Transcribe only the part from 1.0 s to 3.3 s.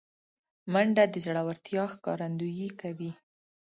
د زړورتیا ښکارندویي کوي